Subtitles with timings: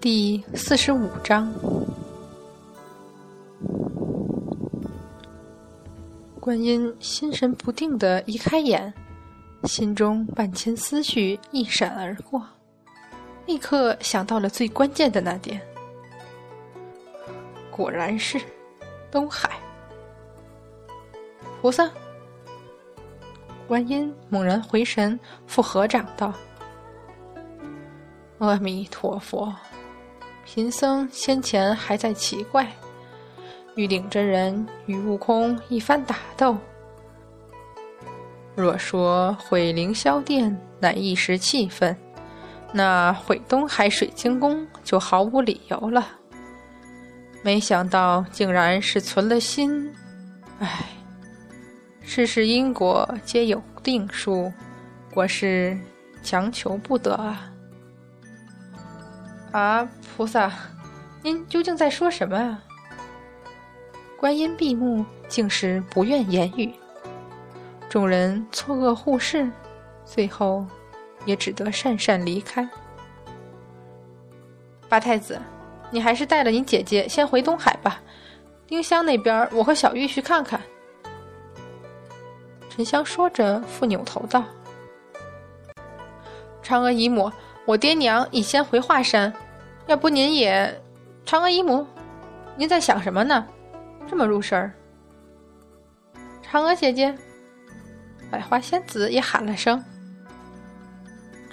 [0.00, 1.52] 第四十五章，
[6.40, 8.94] 观音心神不定的一开眼，
[9.64, 12.42] 心中万千思绪一闪而过，
[13.44, 15.60] 立刻想到了最关键的那点。
[17.70, 18.40] 果然是
[19.10, 19.50] 东海
[21.60, 21.90] 菩萨。
[23.68, 26.32] 观音猛然回神，附合掌道
[28.40, 29.54] ：“阿弥陀佛。”
[30.52, 32.66] 贫僧先前还在奇怪，
[33.76, 36.58] 玉鼎真人与悟空一番打斗，
[38.56, 41.96] 若说毁凌霄殿乃一时气愤，
[42.72, 46.04] 那毁东海水晶宫就毫无理由了。
[47.44, 49.94] 没想到竟然是存了心，
[50.58, 50.84] 唉，
[52.02, 54.52] 世事因果皆有定数，
[55.14, 55.78] 我是
[56.24, 57.49] 强求不得啊。
[59.52, 60.52] 啊，菩萨，
[61.22, 62.62] 您究竟在说什么啊？
[64.16, 66.72] 观音闭目，竟是不愿言语。
[67.88, 69.50] 众人错愕互视，
[70.04, 70.64] 最后
[71.24, 72.68] 也只得讪讪离开。
[74.88, 75.40] 八太子，
[75.90, 78.00] 你还是带了你姐姐先回东海吧。
[78.68, 80.60] 丁香那边，我和小玉去看看。
[82.68, 84.44] 沉香说着，复扭头道
[86.62, 87.28] ：“嫦娥姨母。”
[87.70, 89.32] 我爹娘已先回华山，
[89.86, 90.82] 要不您也？
[91.24, 91.86] 嫦娥姨母，
[92.56, 93.46] 您在想什么呢？
[94.08, 94.74] 这么入神儿。
[96.44, 97.16] 嫦娥姐姐，
[98.28, 99.80] 百花仙子也喊了声。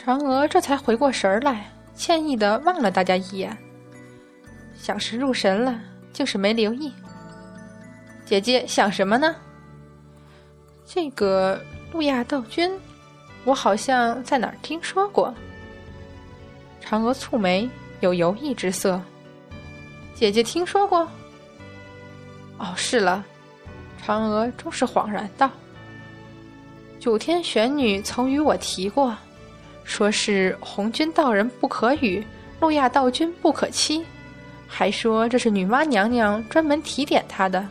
[0.04, 3.56] 嫦娥这才回过神儿来，歉意的望了大家一眼，
[4.76, 5.80] 想是入神了，
[6.12, 6.92] 竟是没留意。
[8.26, 9.36] 姐姐想什么呢？
[10.84, 12.72] 这个路亚道君，
[13.44, 15.32] 我好像在哪儿听说过。
[16.90, 19.02] 嫦娥蹙眉，有犹豫之色。
[20.16, 21.00] 姐姐听说过？
[22.60, 23.26] 哦，是了。
[24.06, 25.52] 嫦娥终是恍然道
[26.98, 29.14] ：“九天玄女曾与我提过，
[29.84, 32.26] 说是红军道人不可与，
[32.62, 34.06] 路亚道君不可欺，
[34.66, 37.68] 还说这是女娲娘娘专门提点她的。”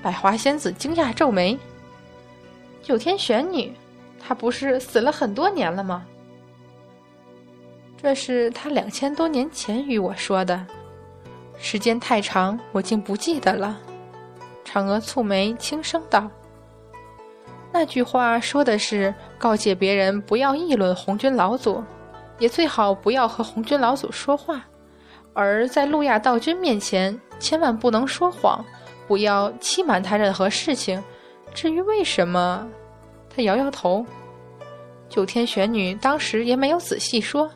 [0.00, 1.58] 百花仙子惊讶皱眉
[2.80, 3.72] ：“九天玄女，
[4.20, 6.06] 她不是死了很多年了吗？”
[8.02, 10.66] 这是他两千多年前与我说的，
[11.58, 13.78] 时间太长，我竟不记得了。
[14.64, 16.26] 嫦娥蹙眉，轻声道
[17.70, 21.84] ：“那句话说的是告诫别人不要议论红军老祖，
[22.38, 24.64] 也最好不要和红军老祖说话，
[25.34, 28.64] 而在路亚道君面前，千万不能说谎，
[29.06, 31.02] 不要欺瞒他任何事情。
[31.52, 32.66] 至于为什么，
[33.28, 34.06] 他摇摇头。
[35.10, 37.50] 九天玄女当时也没有仔细说。”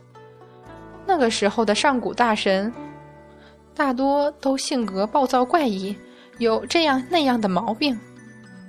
[1.06, 2.72] 那个时候的上古大神，
[3.74, 5.94] 大多都性格暴躁怪异，
[6.38, 7.98] 有这样那样的毛病，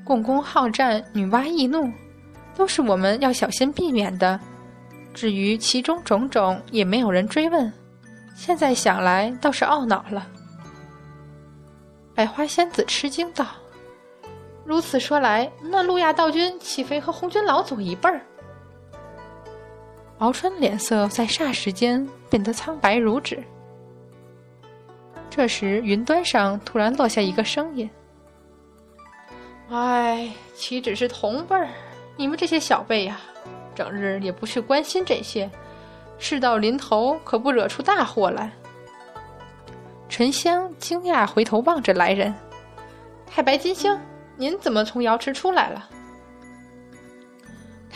[0.04, 1.90] 共工好战，女娲易怒，
[2.56, 4.40] 都是我们要小心避免的。
[5.14, 7.72] 至于其中种种，也没有人追问。
[8.36, 10.28] 现在想来，倒是懊恼了。
[12.14, 13.46] 百花仙子吃惊道
[14.66, 18.22] ：“如此说来，那路亚道君岂非和红军老祖一辈儿？”
[20.20, 23.44] 敖春脸色在霎时间变得苍白如纸。
[25.30, 27.90] 这时，云端上突然落下一个声音
[29.70, 31.68] ：“哎，岂止是同辈儿？
[32.16, 33.20] 你们这些小辈呀，
[33.76, 35.52] 整日也不去关心这些，
[36.18, 38.50] 事到临头可不惹出大祸来。”
[40.08, 42.34] 沉香惊讶回头望着来人
[43.28, 44.00] ：“太白金星，
[44.38, 45.90] 您怎么从瑶池出来了？”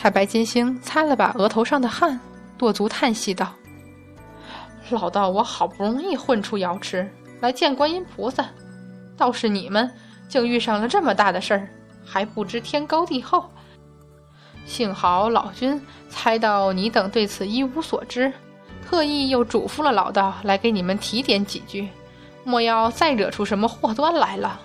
[0.01, 2.17] 太白金星擦了把额头上的汗，
[2.57, 3.53] 跺足叹息道
[4.91, 8.47] ：“老道，我好不容易混出瑶池来见观音菩萨，
[9.17, 9.91] 倒是你们
[10.29, 11.69] 竟遇上了这么大的事儿，
[12.05, 13.43] 还不知天高地厚。
[14.65, 18.31] 幸好老君猜到你等对此一无所知，
[18.87, 21.89] 特意又嘱咐了老道来给你们提点几句，
[22.45, 24.61] 莫要再惹出什么祸端来了。”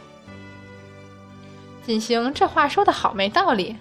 [1.84, 3.76] 金星这话说的好没道理。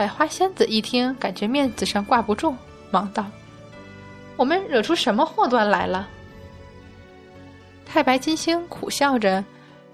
[0.00, 2.56] 百花仙子一听，感觉面子上挂不住，
[2.90, 3.26] 忙道
[4.34, 6.08] ：“我们惹出什么祸端来了？”
[7.84, 9.44] 太白金星苦笑着，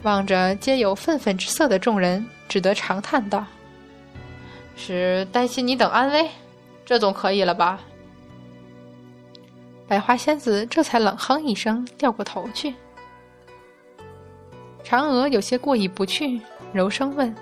[0.04, 3.44] 望着皆有愤愤之色的众人，只得长叹道
[4.78, 6.30] ：“是担心你等安危，
[6.84, 7.80] 这总可以了吧？”
[9.88, 12.76] 百花仙子这才冷哼一声，掉过头去。
[14.84, 16.40] 嫦娥有些过意不去，
[16.72, 17.34] 柔声问。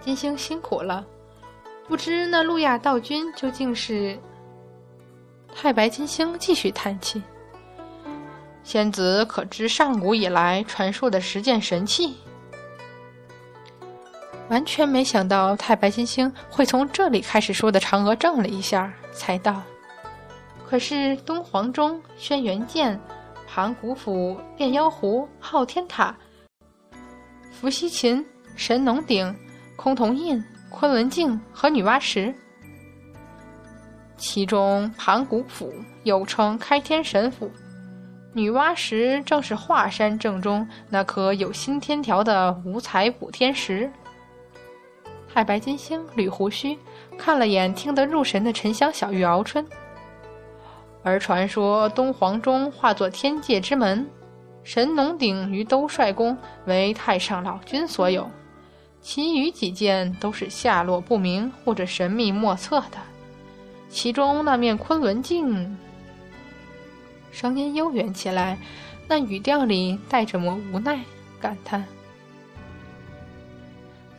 [0.00, 1.04] 金星辛苦了，
[1.86, 4.18] 不知那路亚道君究竟是？
[5.54, 7.22] 太白金星继续叹气
[8.62, 12.16] ：“仙子可知上古以来传说的十件神器？”
[14.48, 17.78] 完全没想到太白金星会从这里开始说的。
[17.78, 19.62] 嫦娥怔了一下，才道
[20.66, 22.98] ：“可是东皇钟、轩辕剑、
[23.46, 26.16] 盘古斧、炼妖壶、昊天塔、
[27.52, 28.24] 伏羲琴、
[28.56, 29.32] 神农鼎、
[29.82, 32.34] 崆峒印、昆仑镜和女娲石。
[34.18, 35.72] 其中盘古斧
[36.02, 37.50] 又称开天神斧，
[38.34, 43.90] 女娲石正是华山正中那颗有新天条的五彩补天石。”
[45.32, 46.76] 太白金星捋胡须，
[47.16, 49.66] 看了眼听得入神的沉香小玉敖春。
[51.02, 54.06] 而传说东皇钟化作天界之门，
[54.62, 56.36] 神农鼎于兜率宫
[56.66, 58.28] 为太上老君所有，
[59.02, 62.98] 其余几件都是下落不明或者神秘莫测的。
[63.88, 65.76] 其中那面昆仑镜，
[67.32, 68.58] 声音悠远起来，
[69.08, 71.00] 那语调里带着抹无奈
[71.40, 71.84] 感叹。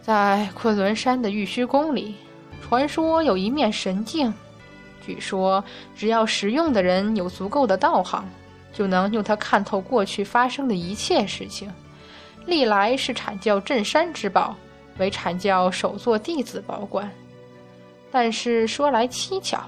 [0.02, 2.16] 在昆仑山的玉虚宫里，
[2.62, 4.34] 传说有一面神镜，
[5.06, 5.64] 据说
[5.96, 8.28] 只要使用的人有足够的道行，
[8.74, 11.72] 就能用它看透过去发生的一切事情。
[12.48, 14.56] 历来是阐教镇山之宝，
[14.98, 17.12] 为阐教首座弟子保管。
[18.12, 19.64] 但是说来蹊跷，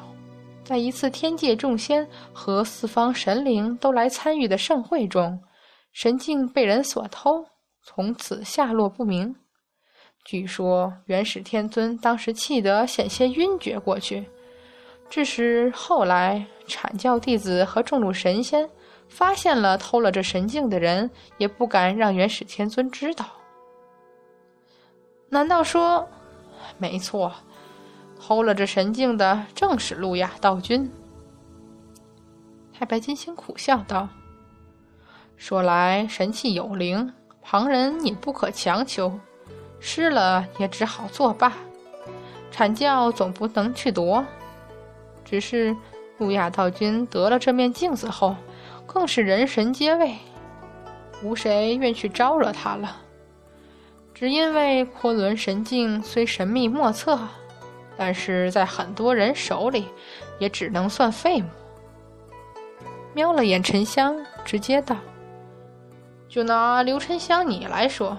[0.64, 5.40] 在一次天界众仙和四方神灵都来参与的盛会中，
[5.94, 7.46] 神镜被人所偷，
[7.84, 9.36] 从此下落不明。
[10.25, 14.25] 据说元始天尊当时气得险些晕厥过去，
[15.10, 18.70] 致使后来阐教弟子和众路神仙
[19.10, 23.25] 发现了偷了这神镜的人，也不敢让元始天尊知道。
[25.34, 26.08] 难道说，
[26.78, 27.34] 没错，
[28.22, 30.92] 偷了这神镜的正是路亚道君？
[32.72, 34.08] 太白金星苦笑道
[35.36, 39.20] ：“说来神器有灵，旁人也不可强求。”
[39.86, 41.52] 失了也只好作罢，
[42.54, 44.24] 阐教总不能去夺。
[45.26, 45.76] 只是
[46.20, 48.36] 路亚道君得了这面镜子后，
[48.86, 50.16] 更是人神皆畏，
[51.24, 52.98] 无谁愿去招惹他了。
[54.13, 57.19] 只因为昆仑神镜虽神秘莫测，
[57.98, 59.86] 但是在很多人手里，
[60.39, 61.45] 也只能算废物。
[63.13, 64.15] 瞄了眼沉香，
[64.45, 64.95] 直接道
[66.30, 68.18] ：“就拿刘沉香你来说。”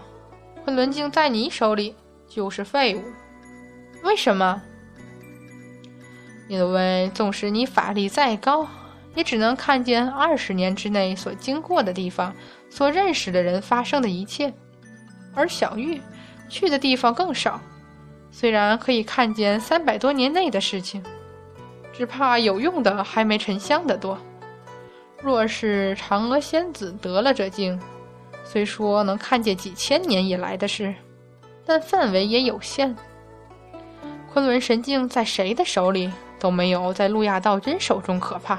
[0.65, 1.95] 昆仑镜在你手里
[2.27, 3.03] 就是废物，
[4.03, 4.63] 为什么？
[6.49, 8.67] 因为纵使你法力再高，
[9.15, 12.35] 也只能看见二十年之内所经过的地方、
[12.71, 14.55] 所认识的人发生的一切，
[15.35, 16.01] 而小玉
[16.49, 17.61] 去的地方更少，
[18.31, 21.03] 虽然可以看见三百多年内的事情，
[21.93, 24.19] 只怕有用的还没沉香的多。
[25.23, 27.81] 若是嫦娥仙子得了这镜，
[28.45, 30.95] 虽说能看见几千年以来的事，
[31.65, 32.95] 但范围也有限。
[34.33, 38.59] 昆仑神镜在谁的手里都没有在路亚道真手中可怕，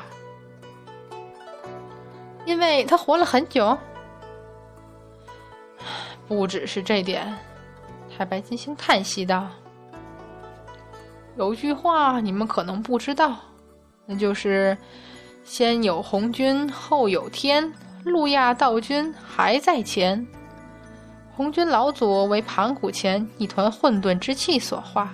[2.46, 3.78] 因为他活了很久。
[6.28, 7.38] 不只是这点，
[8.16, 9.48] 太白金星叹息道
[11.38, 13.38] ：“有句话你们可能不知道，
[14.06, 14.78] 那就是
[15.44, 17.72] ‘先有红军，后有天’。”
[18.06, 20.28] 路亚道君还在前，
[21.36, 25.12] 红军老祖为盘古前一团混沌之气所化，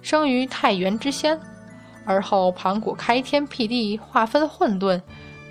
[0.00, 1.38] 生于太元之先。
[2.04, 5.00] 而后盘古开天辟地，划分混沌，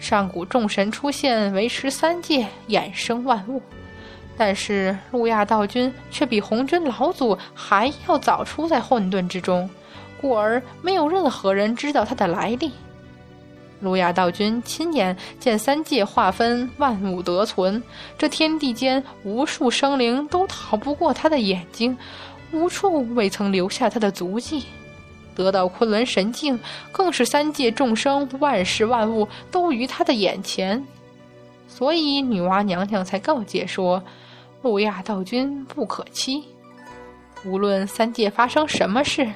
[0.02, 3.62] 上古众神出现，维持三界，衍生万物。
[4.38, 9.70] 但是路亚道君却比红军老祖还要早出在混沌之中，
[10.20, 12.72] 故而没有任何人知道他的来历。
[13.82, 17.82] 路亚道君亲眼见三界划分，万物得存。
[18.18, 21.98] 这天地间无数生灵都逃不过他的眼睛，
[22.52, 24.66] 无处未曾留下他的足迹。
[25.34, 26.60] 得到昆仑神镜，
[26.92, 30.86] 更是三界众生、万事万物都于他的眼前。
[31.68, 34.04] 所以女娲娘娘才告诫说
[34.62, 36.44] ：“路亚道君不可欺。
[37.46, 39.28] 无论三界发生什么事，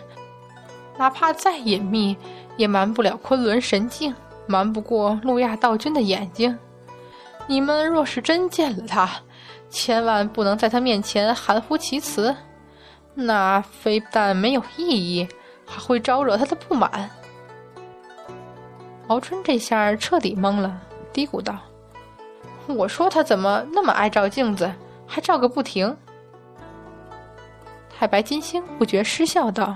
[0.97, 2.15] 哪怕再隐秘，
[2.57, 4.13] 也瞒不了昆仑神镜。”
[4.47, 6.55] 瞒不过路亚道君的眼睛，
[7.47, 9.09] 你们若是真见了他，
[9.71, 12.35] 千万不能在他面前含糊其辞，
[13.15, 15.27] 那非但没有意义，
[15.65, 17.09] 还会招惹他的不满。
[19.07, 20.79] 敖春这下彻底懵了，
[21.11, 21.57] 嘀咕道
[22.69, 24.71] ：“我说他怎么那么爱照镜子，
[25.07, 25.95] 还照个不停？”
[27.97, 29.75] 太白金星不觉失笑道：“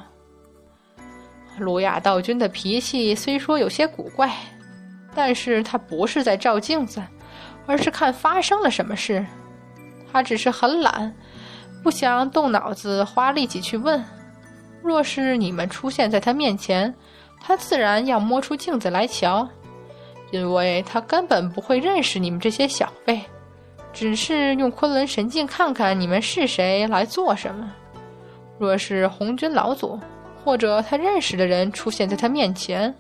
[1.57, 4.29] 路亚道君的脾气虽说有些古怪，
[5.15, 7.01] 但是他不是在照镜子，
[7.65, 9.25] 而是看发生了什么事。
[10.12, 11.13] 他只是很懒，
[11.83, 14.03] 不想动脑子花力气去问。
[14.81, 16.93] 若是你们出现在他面前，
[17.39, 19.48] 他自然要摸出镜子来瞧，
[20.31, 23.21] 因为他根本不会认识你们这些小辈，
[23.91, 27.72] 只是用昆仑神镜看看你们是谁来做什么。
[28.58, 30.00] 若是红军老祖
[30.43, 32.93] 或者他认识的人出现在他面前，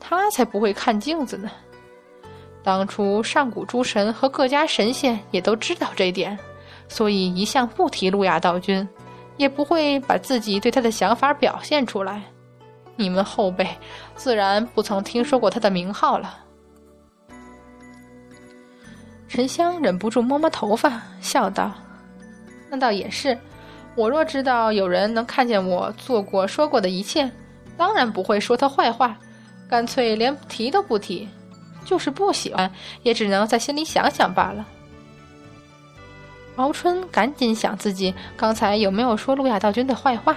[0.00, 1.50] 他才不会看镜子呢。
[2.62, 6.38] 当初上古诸神和各家神仙也都知道这点，
[6.88, 8.88] 所以一向不提路亚道君。
[9.38, 12.22] 也不会把自己对他的想法表现出来，
[12.96, 13.66] 你们后辈
[14.14, 16.36] 自然不曾听说过他的名号了。
[19.32, 21.72] 沉香忍不住摸摸头发，笑道
[22.68, 23.38] ：“那倒也是，
[23.94, 27.32] 我若知道有人能看见我做过、说过的一切，
[27.74, 29.16] 当然不会说他坏话，
[29.66, 31.26] 干脆连提都不提。
[31.82, 32.70] 就是不喜欢，
[33.02, 34.68] 也只能在心里想想罢了。”
[36.56, 40.36] 敖春赶紧想自己刚才有没有说路亚道君的坏话。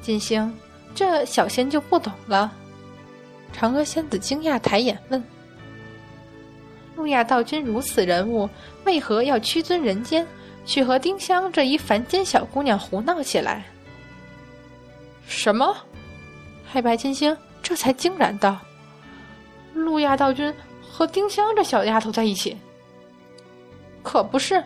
[0.00, 0.50] 金星，
[0.94, 2.50] 这小仙就不懂了。
[3.54, 5.22] 嫦娥仙子惊讶抬眼问
[6.98, 8.50] ：“路亚道君如此人物，
[8.84, 10.26] 为何要屈尊人间，
[10.66, 13.64] 去和丁香这一凡间小姑娘胡闹起来？”
[15.28, 15.76] 什么？
[16.70, 18.58] 黑白金星这才惊然道
[19.74, 20.52] ：“路亚道君
[20.82, 22.58] 和丁香这小丫头在一起？”
[24.02, 24.64] 可不是，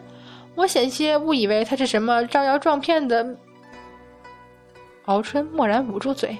[0.55, 3.37] 我险些误以为他是什么招摇撞骗的。
[5.05, 6.35] 敖春蓦然捂住嘴。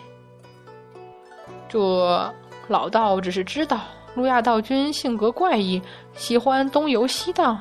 [1.69, 2.35] 这
[2.69, 3.81] 老道只是知道
[4.15, 5.81] 路亚道君性格怪异，
[6.15, 7.61] 喜欢东游西荡，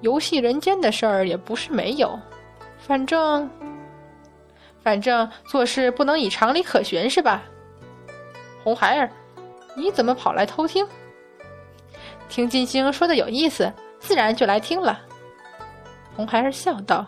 [0.00, 2.18] 游戏人间的事儿也不是没有。
[2.78, 3.48] 反正，
[4.82, 7.42] 反正做事不能以常理可循，是吧？
[8.62, 9.10] 红孩儿，
[9.76, 10.86] 你怎么跑来偷听？
[12.28, 13.72] 听金星说的有意思。
[14.00, 15.00] 自然就来听了。
[16.14, 17.06] 红孩儿笑道：“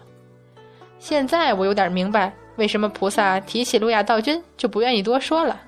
[0.99, 5.61] 现在我有点明白，为什么菩萨提起路亚道君就不愿意多说了。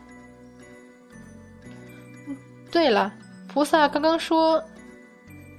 [2.71, 3.13] 对了，
[3.47, 4.63] 菩萨刚刚说，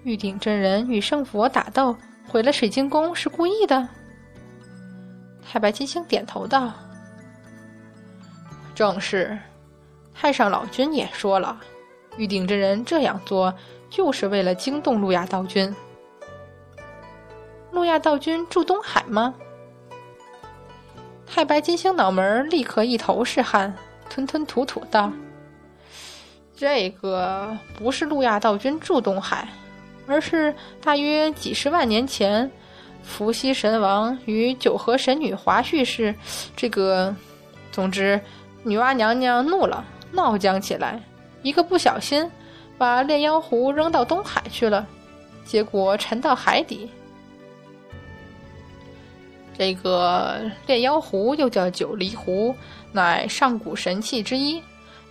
[0.03, 1.95] 玉鼎真人与圣佛打斗，
[2.27, 3.87] 毁了水晶宫，是故意的。”
[5.45, 6.71] 太白金星点头道
[8.75, 9.37] ：“正是。
[10.13, 11.59] 太上老君也说了，
[12.17, 13.53] 玉鼎真人这样做。”
[13.89, 15.75] 就是为了惊动路亚道君。
[17.71, 19.33] 路亚道君住东海吗？
[21.25, 23.73] 太白金星脑门立刻一头是汗，
[24.07, 25.11] 吞吞吐吐道
[26.59, 29.47] ：“这个不是路亚道君住东海，
[30.05, 32.51] 而是大约几十万年前，
[33.01, 36.13] 伏羲神王与九河神女华胥氏，
[36.57, 37.15] 这个，
[37.71, 38.19] 总之，
[38.63, 41.01] 女娲娘娘怒了，闹僵起来，
[41.43, 42.29] 一个不小心。”
[42.77, 44.87] 把炼妖壶扔到东海去了，
[45.43, 46.89] 结果沉到海底。
[49.57, 52.55] 这个炼妖壶又叫九黎壶，
[52.93, 54.63] 乃上古神器之一，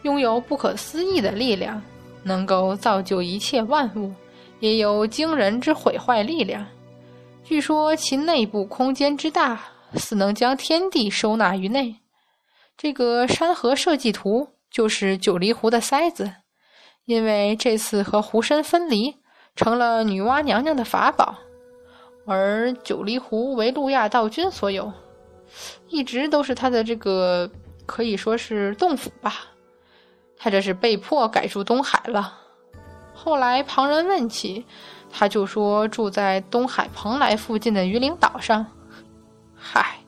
[0.08, 1.82] 拥有不可思议的力量，
[2.22, 4.10] 能够造就一切万物，
[4.58, 6.66] 也有惊人之毁坏力量。
[7.44, 9.60] 据说其内部空间之大，
[9.96, 11.94] 似能将天地收纳于内。
[12.74, 16.32] 这个山河设计图就是九黎壶的塞子。
[17.04, 19.14] 因为这次和湖身分离，
[19.56, 21.34] 成了女娲娘娘的法宝，
[22.26, 24.90] 而九黎湖为路亚道君所有，
[25.88, 27.50] 一直都是他的这个
[27.84, 29.46] 可以说是洞府吧。
[30.38, 32.34] 他这是被迫改住东海了。
[33.12, 34.64] 后来旁人问起，
[35.10, 38.64] 他就说住在东海蓬莱附近的鱼鳞岛上。
[39.56, 39.98] 嗨，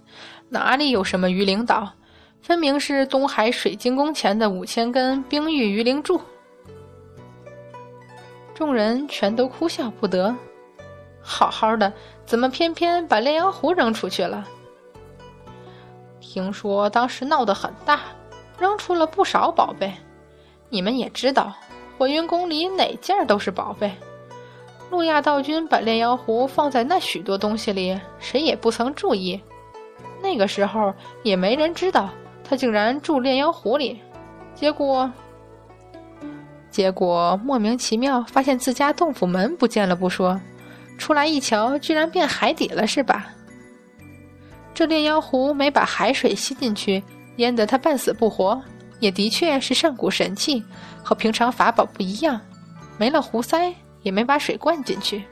[0.49, 1.91] 哪里有什么鱼鳞岛，
[2.41, 6.21] 分明是东海水晶宫前的五千根冰玉鱼鳞柱。
[8.55, 10.35] 众人全都哭笑不得，
[11.21, 11.93] 好好的，
[12.25, 14.47] 怎么偏偏把炼妖壶扔出去了？
[16.21, 18.01] 听说当时闹得很大，
[18.59, 19.93] 扔出了不少宝贝。
[20.71, 21.55] 你们也知道，
[21.99, 23.93] 火云宫里哪件都是宝贝。
[24.91, 29.41] 路亚道君把炼妖壶放在那许多东西里，谁也不曾注意。
[30.23, 32.11] 那个时候也没人知道
[32.43, 34.01] 他竟然住炼妖壶里，
[34.55, 35.11] 结果。
[36.71, 40.41] 结果莫名其妙发现自家洞府门不见了不说，
[40.99, 43.27] 出来一瞧，居然变海底了，是吧？
[44.73, 47.03] 这炼妖壶没把海水吸进去，
[47.37, 48.61] 淹得他半死不活，
[49.01, 50.63] 也的确是上古神器，
[51.03, 52.41] 和平常法宝不一样。
[52.99, 55.25] 没了壶塞，也没把水灌进去。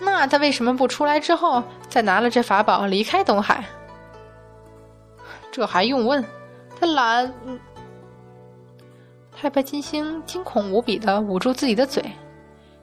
[0.00, 3.64] 那他为什么不出来之后再拿了这法宝离开东海？
[5.52, 6.24] 这还用问？
[6.80, 7.32] 他懒。
[9.36, 12.02] 太白金星惊恐无比的捂住自己的嘴，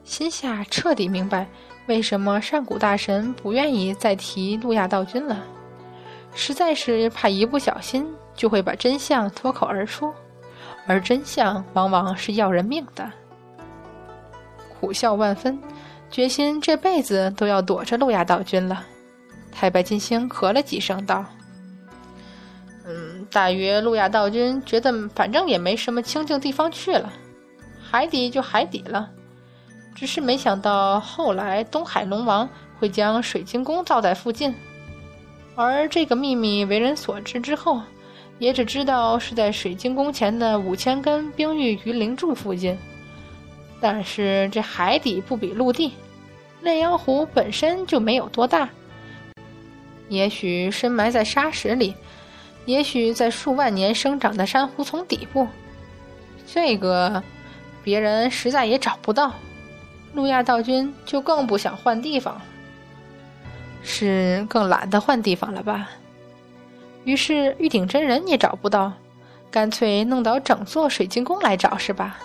[0.04, 1.48] 心下彻底明白
[1.88, 5.44] 为什么上古大神不愿意再提路亚道君了，
[6.36, 8.06] 实在是怕一不小心
[8.40, 10.14] 就会把真相脱口而出，
[10.88, 13.12] 而真相往往是要人命的。
[14.80, 15.60] 苦笑万分，
[16.10, 18.82] 决心这辈子都要躲着路亚道君了。
[19.52, 21.26] 太白金星咳了几声，道
[22.88, 27.12] ：“嗯，大约路亚道君觉得反正也没什么清净地方去了，
[27.84, 29.10] 海底就海底了。
[29.94, 32.48] 只是没想到后来东海龙王
[32.80, 34.56] 会将水晶宫造在附近，
[35.56, 37.82] 而这个秘密为人所知之后，
[38.40, 42.78] 也只知道是在水晶宫前的五千根冰玉鱼鳞柱附近。
[43.80, 45.94] 但是这海底不比陆地，
[46.62, 48.68] 炼阳湖本身就没有多大。”
[50.10, 51.94] 也许深埋在沙石里，
[52.66, 55.48] 也许在数万年生长的珊瑚丛底部，
[56.52, 57.22] 这个
[57.84, 59.36] 别人实在也找不到。
[60.16, 62.42] 路亚道君就更不想换地方，
[63.84, 65.88] 是更懒得换地方了吧？
[67.10, 68.94] 于是玉鼎真人也找不到，
[69.50, 72.20] 干脆弄到整座水晶宫来找是吧？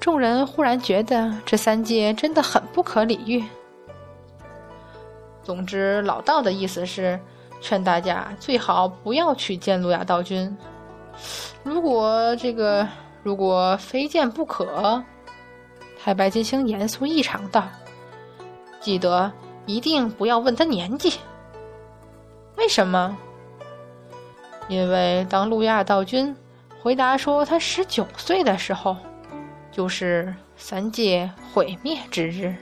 [0.00, 3.44] 众人忽然觉得这三界真的很不可理喻。
[5.42, 7.20] 总之，老道的意思是
[7.60, 10.56] 劝大家最好不要去见路亚道君。
[11.62, 12.88] 如果这个
[13.22, 15.04] 如果非见不可，
[16.02, 17.68] 太白金星严肃异常道
[18.80, 19.30] ：“记得
[19.66, 21.18] 一定不要问他年纪。
[22.56, 23.14] 为什么？
[24.72, 26.34] 因为当路亚道君
[26.80, 28.96] 回答说他十九岁的时候，
[29.70, 32.54] 就是三界毁灭之日。”